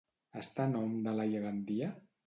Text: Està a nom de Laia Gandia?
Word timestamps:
Està 0.43 0.65
a 0.65 0.71
nom 0.71 0.97
de 1.05 1.15
Laia 1.21 1.47
Gandia? 1.47 1.95